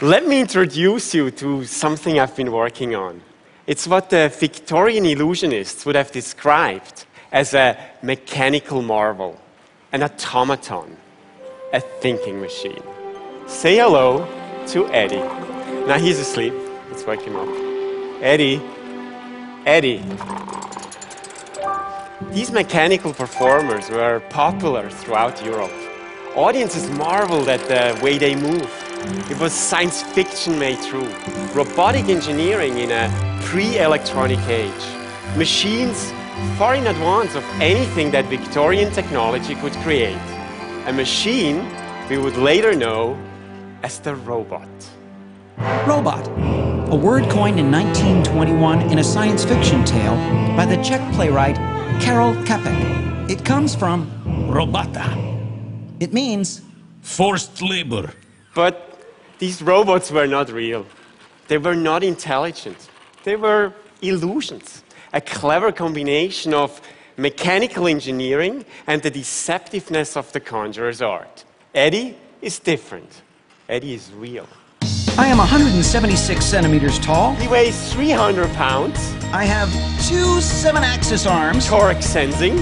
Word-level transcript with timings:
Let 0.00 0.28
me 0.28 0.40
introduce 0.40 1.12
you 1.12 1.32
to 1.32 1.64
something 1.64 2.20
I've 2.20 2.36
been 2.36 2.52
working 2.52 2.94
on. 2.94 3.20
It's 3.66 3.88
what 3.88 4.10
the 4.10 4.32
Victorian 4.38 5.02
illusionists 5.02 5.84
would 5.84 5.96
have 5.96 6.12
described 6.12 7.04
as 7.32 7.52
a 7.52 7.76
mechanical 8.00 8.80
marvel, 8.80 9.40
an 9.90 10.04
automaton, 10.04 10.96
a 11.72 11.80
thinking 11.80 12.40
machine. 12.40 12.80
Say 13.48 13.78
hello 13.78 14.24
to 14.68 14.86
EDI. 14.86 15.18
Now 15.88 15.98
he's 15.98 16.20
asleep. 16.20 16.54
Let's 16.92 17.04
wake 17.04 17.22
him 17.22 17.34
up. 17.34 17.48
EDI, 18.22 18.62
EDI. 19.66 20.00
These 22.30 22.52
mechanical 22.52 23.12
performers 23.12 23.90
were 23.90 24.22
popular 24.30 24.90
throughout 24.90 25.44
Europe. 25.44 25.72
Audiences 26.36 26.88
marveled 26.90 27.48
at 27.48 27.66
the 27.66 28.00
way 28.00 28.16
they 28.16 28.36
move. 28.36 28.87
It 29.30 29.38
was 29.38 29.52
science 29.52 30.02
fiction 30.02 30.58
made 30.58 30.80
true. 30.82 31.08
Robotic 31.54 32.08
engineering 32.08 32.78
in 32.78 32.90
a 32.90 33.08
pre 33.42 33.78
electronic 33.78 34.40
age. 34.48 34.84
Machines 35.36 36.12
far 36.56 36.74
in 36.74 36.86
advance 36.86 37.34
of 37.34 37.44
anything 37.60 38.10
that 38.10 38.24
Victorian 38.26 38.92
technology 38.92 39.54
could 39.56 39.72
create. 39.84 40.18
A 40.86 40.92
machine 40.92 41.64
we 42.08 42.18
would 42.18 42.36
later 42.36 42.74
know 42.74 43.18
as 43.82 43.98
the 44.00 44.14
robot. 44.14 44.68
Robot, 45.86 46.26
a 46.90 46.96
word 46.96 47.24
coined 47.30 47.58
in 47.58 47.70
1921 47.70 48.82
in 48.90 48.98
a 48.98 49.04
science 49.04 49.44
fiction 49.44 49.84
tale 49.84 50.16
by 50.56 50.64
the 50.64 50.76
Czech 50.82 51.02
playwright 51.14 51.56
Karel 52.00 52.34
Čapek. 52.44 53.30
It 53.30 53.44
comes 53.44 53.74
from 53.74 54.10
Robota. 54.48 55.06
It 56.00 56.12
means 56.12 56.62
Forced 57.02 57.62
labor. 57.62 58.12
But 58.58 58.98
these 59.38 59.62
robots 59.62 60.10
were 60.10 60.26
not 60.26 60.50
real. 60.50 60.84
They 61.46 61.58
were 61.58 61.76
not 61.76 62.02
intelligent. 62.02 62.88
They 63.22 63.36
were 63.36 63.72
illusions, 64.02 64.82
a 65.12 65.20
clever 65.20 65.70
combination 65.70 66.52
of 66.52 66.80
mechanical 67.16 67.86
engineering 67.86 68.64
and 68.88 69.00
the 69.00 69.12
deceptiveness 69.12 70.16
of 70.16 70.32
the 70.32 70.40
conjurer's 70.40 71.00
art. 71.00 71.44
EDI 71.72 72.16
is 72.42 72.58
different. 72.58 73.22
EDI 73.68 73.94
is 73.94 74.12
real. 74.12 74.48
I 75.16 75.28
am 75.28 75.38
176 75.38 76.44
centimeters 76.44 76.98
tall. 76.98 77.36
He 77.36 77.46
weighs 77.46 77.92
300 77.92 78.48
pounds, 78.54 78.98
I 79.32 79.44
have 79.44 79.70
two 80.08 80.40
seven 80.40 80.82
axis 80.82 81.28
arms, 81.28 81.68
torque 81.68 82.02
sensing, 82.02 82.58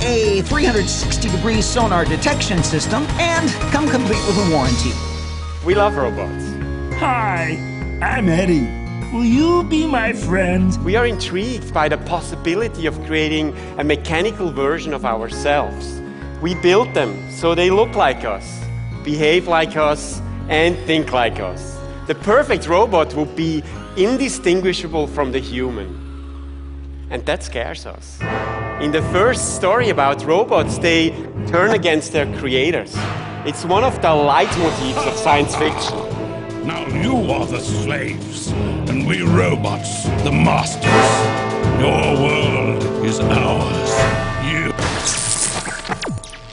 a 0.00 0.42
360 0.42 1.30
degree 1.30 1.62
sonar 1.62 2.04
detection 2.04 2.62
system, 2.62 3.02
and 3.18 3.48
come 3.72 3.88
complete 3.88 4.22
with 4.26 4.36
a 4.46 4.54
warranty. 4.54 4.92
We 5.68 5.74
love 5.74 5.98
robots. 5.98 6.46
Hi, 6.98 7.58
I'm 8.00 8.26
EDI. 8.26 9.12
Will 9.12 9.22
you 9.22 9.64
be 9.64 9.86
my 9.86 10.14
friend? 10.14 10.74
We 10.82 10.96
are 10.96 11.06
intrigued 11.06 11.74
by 11.74 11.90
the 11.90 11.98
possibility 11.98 12.86
of 12.86 12.98
creating 13.04 13.54
a 13.76 13.84
mechanical 13.84 14.50
version 14.50 14.94
of 14.94 15.04
ourselves. 15.04 16.00
We 16.40 16.54
built 16.54 16.94
them 16.94 17.30
so 17.30 17.54
they 17.54 17.68
look 17.68 17.96
like 17.96 18.24
us, 18.24 18.64
behave 19.04 19.46
like 19.46 19.76
us, 19.76 20.22
and 20.48 20.74
think 20.86 21.12
like 21.12 21.38
us. 21.38 21.78
The 22.06 22.14
perfect 22.14 22.66
robot 22.66 23.14
would 23.14 23.36
be 23.36 23.62
indistinguishable 23.98 25.06
from 25.06 25.32
the 25.32 25.38
human. 25.38 25.90
And 27.10 27.26
that 27.26 27.42
scares 27.42 27.84
us. 27.84 28.18
In 28.80 28.90
the 28.90 29.02
first 29.12 29.56
story 29.56 29.90
about 29.90 30.24
robots, 30.24 30.78
they 30.78 31.10
turn 31.46 31.72
against 31.72 32.12
their 32.12 32.24
creators. 32.38 32.96
It's 33.48 33.64
one 33.64 33.82
of 33.82 33.94
the 34.02 34.08
leitmotifs 34.08 35.06
of 35.10 35.14
science 35.14 35.56
fiction. 35.56 35.96
Now 36.66 36.86
you 36.88 37.32
are 37.32 37.46
the 37.46 37.60
slaves, 37.60 38.48
and 38.50 39.06
we 39.06 39.22
robots, 39.22 40.04
the 40.22 40.30
masters. 40.30 40.84
Your 41.80 42.28
world 42.28 42.82
is 43.06 43.18
ours. 43.20 43.90
You. 44.44 44.70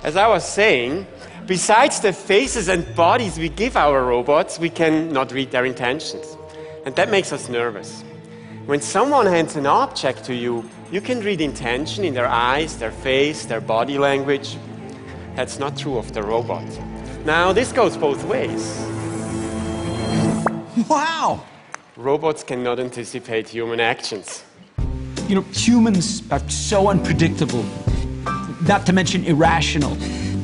As 0.05 0.15
I 0.15 0.25
was 0.25 0.47
saying, 0.47 1.05
besides 1.45 1.99
the 1.99 2.13
faces 2.13 2.69
and 2.69 2.95
bodies 2.95 3.37
we 3.37 3.49
give 3.49 3.75
our 3.75 4.05
robots, 4.05 4.57
we 4.57 4.69
can 4.69 5.11
not 5.11 5.33
read 5.33 5.51
their 5.51 5.65
intentions. 5.65 6.37
And 6.85 6.95
that 6.95 7.11
makes 7.11 7.33
us 7.33 7.49
nervous. 7.49 8.05
When 8.67 8.79
someone 8.79 9.25
hands 9.25 9.57
an 9.57 9.67
object 9.67 10.23
to 10.27 10.33
you, 10.33 10.63
you 10.93 11.01
can 11.01 11.19
read 11.19 11.41
intention 11.41 12.05
in 12.05 12.13
their 12.13 12.29
eyes, 12.29 12.77
their 12.77 12.91
face, 12.91 13.47
their 13.47 13.59
body 13.59 13.97
language. 13.97 14.55
That's 15.35 15.59
not 15.59 15.77
true 15.77 15.97
of 15.97 16.13
the 16.13 16.23
robot. 16.23 16.63
Now, 17.25 17.51
this 17.51 17.73
goes 17.73 17.97
both 17.97 18.23
ways. 18.25 18.79
Wow! 20.87 21.43
Robots 21.97 22.43
cannot 22.43 22.79
anticipate 22.79 23.49
human 23.49 23.79
actions. 23.79 24.43
You 25.27 25.35
know, 25.35 25.45
humans 25.51 26.23
are 26.31 26.39
so 26.49 26.87
unpredictable, 26.87 27.65
not 28.67 28.85
to 28.85 28.93
mention 28.93 29.25
irrational. 29.25 29.97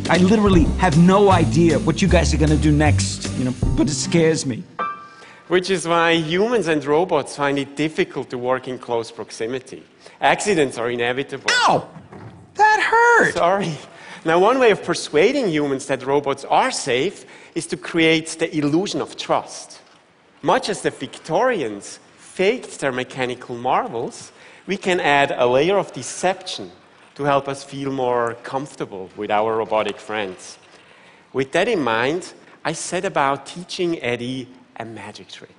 I 0.10 0.18
literally 0.18 0.64
have 0.80 0.98
no 0.98 1.30
idea 1.32 1.80
what 1.80 2.02
you 2.02 2.08
guys 2.08 2.34
are 2.34 2.38
gonna 2.38 2.58
do 2.58 2.72
next, 2.72 3.32
you 3.38 3.46
know, 3.46 3.54
but 3.78 3.88
it 3.88 3.94
scares 3.94 4.46
me. 4.46 4.64
Which 5.48 5.70
is 5.70 5.88
why 5.88 6.14
humans 6.14 6.68
and 6.68 6.84
robots 6.84 7.36
find 7.36 7.58
it 7.60 7.76
difficult 7.78 8.30
to 8.32 8.38
work 8.38 8.68
in 8.68 8.78
close 8.80 9.12
proximity. 9.12 9.84
Accidents 10.20 10.78
are 10.78 10.90
inevitable. 10.90 11.50
Ow! 11.50 11.88
That 12.56 12.82
hurt! 12.82 13.34
Sorry. 13.36 13.78
Now, 14.24 14.38
one 14.38 14.60
way 14.60 14.70
of 14.70 14.84
persuading 14.84 15.50
humans 15.50 15.88
that 15.88 16.06
robots 16.06 16.46
are 16.46 16.70
safe 16.70 17.26
is 17.56 17.66
to 17.68 17.78
create 17.78 18.28
the 18.38 18.56
illusion 18.56 19.02
of 19.02 19.18
trust. 19.18 19.82
Much 20.44 20.70
as 20.70 20.84
the 20.84 20.92
Victorians 20.92 22.00
faked 22.18 22.80
their 22.80 22.92
mechanical 22.92 23.56
marvels, 23.56 24.32
we 24.68 24.78
can 24.78 25.00
add 25.00 25.32
a 25.32 25.48
layer 25.48 25.76
of 25.78 25.92
deception 25.92 26.72
to 27.16 27.24
help 27.24 27.48
us 27.48 27.64
feel 27.64 27.92
more 27.92 28.36
comfortable 28.44 29.10
with 29.18 29.32
our 29.32 29.58
robotic 29.58 30.00
friends. 30.00 30.60
With 31.34 31.52
that 31.54 31.68
in 31.68 31.82
mind, 31.82 32.34
I 32.64 32.74
set 32.74 33.06
about 33.06 33.48
teaching 33.48 33.96
EDI 34.04 34.48
a 34.78 34.86
magic 34.86 35.30
trick. 35.30 35.50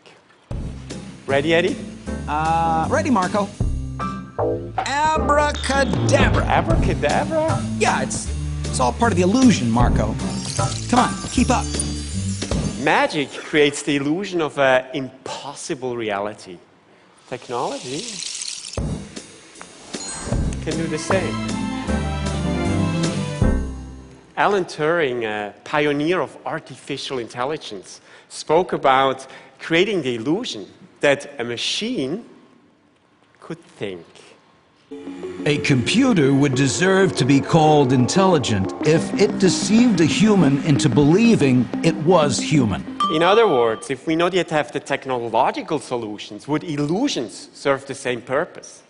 Ready, 1.26 1.52
EDI? 1.52 1.76
Uh, 2.28 2.86
ready, 2.88 3.10
Marco? 3.10 3.48
Abracadabra. 4.78 6.44
Abracadabra? 6.44 7.60
Yeah, 7.78 8.02
it's, 8.02 8.41
it's 8.72 8.80
all 8.80 8.94
part 8.94 9.12
of 9.12 9.16
the 9.18 9.22
illusion, 9.22 9.70
Marco. 9.70 10.14
Come 10.88 10.98
on, 10.98 11.14
keep 11.28 11.50
up. 11.50 11.66
Magic 12.80 13.30
creates 13.30 13.82
the 13.82 13.96
illusion 13.96 14.40
of 14.40 14.58
an 14.58 14.86
impossible 14.94 15.94
reality. 15.94 16.56
Technology 17.28 18.00
can 20.62 20.74
do 20.74 20.86
the 20.86 20.96
same. 20.96 21.34
Alan 24.38 24.64
Turing, 24.64 25.24
a 25.24 25.52
pioneer 25.64 26.22
of 26.22 26.34
artificial 26.46 27.18
intelligence, 27.18 28.00
spoke 28.30 28.72
about 28.72 29.26
creating 29.58 30.00
the 30.00 30.14
illusion 30.14 30.66
that 31.00 31.38
a 31.38 31.44
machine 31.44 32.24
could 33.38 33.62
think. 33.76 34.06
A 35.44 35.58
computer 35.58 36.32
would 36.32 36.54
deserve 36.54 37.16
to 37.16 37.24
be 37.24 37.40
called 37.40 37.92
intelligent 37.92 38.72
if 38.86 39.12
it 39.20 39.40
deceived 39.40 40.00
a 40.00 40.04
human 40.04 40.62
into 40.64 40.88
believing 40.88 41.68
it 41.82 41.96
was 41.96 42.38
human. 42.38 42.84
In 43.12 43.22
other 43.24 43.48
words, 43.48 43.90
if 43.90 44.06
we 44.06 44.14
not 44.14 44.32
yet 44.34 44.50
have 44.50 44.70
the 44.70 44.78
technological 44.78 45.80
solutions, 45.80 46.46
would 46.46 46.62
illusions 46.62 47.48
serve 47.52 47.84
the 47.86 47.94
same 47.94 48.22
purpose? 48.22 48.82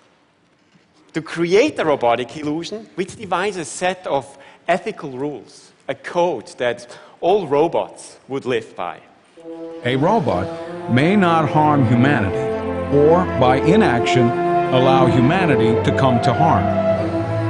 To 1.14 1.22
create 1.22 1.78
a 1.78 1.84
robotic 1.84 2.36
illusion, 2.36 2.86
we 2.96 3.06
devise 3.06 3.56
a 3.56 3.64
set 3.64 4.06
of 4.06 4.38
ethical 4.68 5.10
rules, 5.10 5.72
a 5.88 5.94
code 5.94 6.48
that 6.58 6.86
all 7.20 7.46
robots 7.46 8.18
would 8.28 8.44
live 8.44 8.76
by. 8.76 9.00
A 9.84 9.96
robot 9.96 10.46
may 10.90 11.16
not 11.16 11.48
harm 11.48 11.86
humanity, 11.88 12.36
or 12.94 13.24
by 13.40 13.56
inaction, 13.56 14.51
allow 14.72 15.04
humanity 15.04 15.74
to 15.84 15.96
come 15.98 16.18
to 16.22 16.32
harm. 16.32 16.64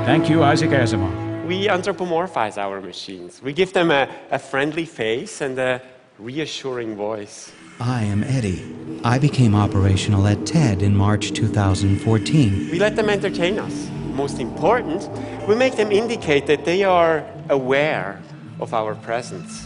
Thank 0.05 0.29
you, 0.29 0.43
Isaac 0.43 0.71
Asimov. 0.71 1.47
We 1.47 1.69
anthropomorphize 1.69 2.59
our 2.59 2.81
machines. 2.81 3.41
We 3.41 3.53
give 3.53 3.73
them 3.73 3.93
a, 3.93 4.09
a 4.33 4.41
friendly 4.41 4.85
face 4.85 5.41
and 5.41 5.57
a 5.57 5.81
reassuring 6.19 6.97
voice. 6.97 7.53
I 7.79 8.03
am 8.03 8.25
EDI. 8.25 9.01
I 9.05 9.21
became 9.21 9.55
operational 9.55 10.27
at 10.27 10.45
TED 10.45 10.83
in 10.83 10.97
March 10.97 11.33
2014. 11.33 12.71
We 12.73 12.81
let 12.81 12.97
them 12.97 13.09
entertain 13.09 13.61
us. 13.61 13.89
Most 14.15 14.41
important, 14.41 15.09
we 15.47 15.55
make 15.55 15.77
them 15.77 15.93
indicate 15.93 16.47
that 16.49 16.65
they 16.65 16.83
are 16.83 17.25
aware 17.51 18.21
of 18.59 18.75
our 18.75 18.97
presence. 18.97 19.65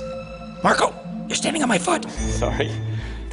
Marco, 0.63 0.95
you're 1.27 1.37
standing 1.37 1.63
on 1.63 1.69
my 1.71 1.79
foot. 1.79 2.05
Sorry. 2.11 2.71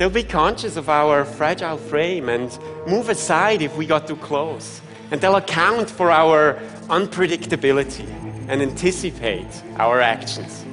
They'll 0.04 0.10
be 0.10 0.24
conscious 0.24 0.76
of 0.76 0.90
our 0.90 1.24
fragile 1.24 1.78
frame 1.78 2.28
and 2.28 2.52
move 2.86 3.08
aside 3.08 3.62
if 3.62 3.78
we 3.78 3.86
got 3.86 4.06
too 4.06 4.18
close. 4.18 4.82
And 5.12 5.22
they'll 5.22 5.38
account 5.38 5.90
for 5.90 6.12
our 6.12 6.56
unpredictability 6.90 8.06
and 8.50 8.62
anticipate 8.62 9.48
our 9.78 10.02
actions. 10.02 10.66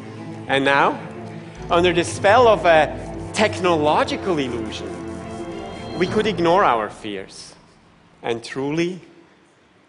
And 0.49 0.65
now, 0.65 0.99
under 1.71 1.93
the 1.93 2.03
spell 2.03 2.49
of 2.49 2.67
a 2.67 3.31
technological 3.33 4.37
illusion, 4.37 4.91
we 5.97 6.09
could 6.09 6.27
ignore 6.27 6.65
our 6.65 6.91
fears 6.91 7.55
and 8.25 8.43
truly 8.43 9.01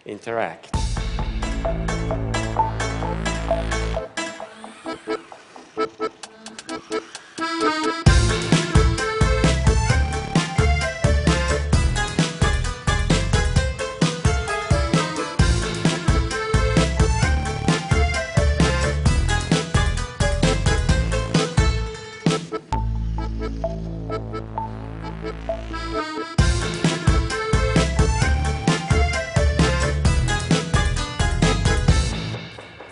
interact. 0.05 0.75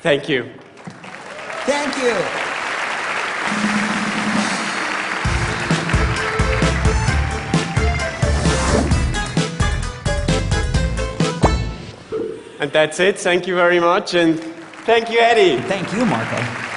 Thank 0.01 0.29
you. 0.29 0.47
Thank 1.65 1.97
you. 1.97 2.13
And 12.59 12.71
that's 12.71 12.99
it. 12.99 13.17
Thank 13.17 13.47
you 13.47 13.55
very 13.55 13.79
much. 13.79 14.13
And 14.13 14.39
thank 14.85 15.09
you, 15.09 15.19
EDI. 15.19 15.61
Thank 15.63 15.91
you, 15.93 16.05
Marco. 16.05 16.68